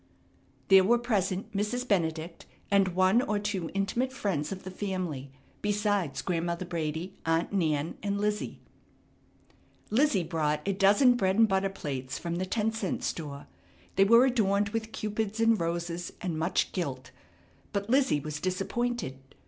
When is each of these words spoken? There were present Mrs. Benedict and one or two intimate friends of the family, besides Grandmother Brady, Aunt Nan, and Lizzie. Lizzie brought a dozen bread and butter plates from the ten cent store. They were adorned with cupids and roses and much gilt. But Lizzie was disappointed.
There 0.69 0.83
were 0.83 0.97
present 0.97 1.55
Mrs. 1.55 1.87
Benedict 1.87 2.47
and 2.71 2.95
one 2.95 3.21
or 3.21 3.37
two 3.37 3.69
intimate 3.75 4.11
friends 4.11 4.51
of 4.51 4.63
the 4.63 4.71
family, 4.71 5.29
besides 5.61 6.23
Grandmother 6.23 6.65
Brady, 6.65 7.13
Aunt 7.23 7.53
Nan, 7.53 7.99
and 8.01 8.19
Lizzie. 8.19 8.59
Lizzie 9.91 10.23
brought 10.23 10.67
a 10.67 10.73
dozen 10.73 11.13
bread 11.13 11.35
and 11.37 11.47
butter 11.47 11.69
plates 11.69 12.17
from 12.17 12.37
the 12.37 12.47
ten 12.47 12.71
cent 12.71 13.03
store. 13.03 13.45
They 13.95 14.03
were 14.03 14.25
adorned 14.25 14.69
with 14.69 14.91
cupids 14.91 15.39
and 15.39 15.59
roses 15.59 16.13
and 16.19 16.35
much 16.35 16.71
gilt. 16.71 17.11
But 17.71 17.87
Lizzie 17.87 18.21
was 18.21 18.39
disappointed. 18.41 19.19